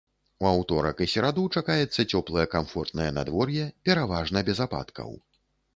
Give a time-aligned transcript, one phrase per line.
[0.43, 5.09] У аўторак і сераду чакаецца цёплае камфортнае надвор'е, пераважна без ападкаў.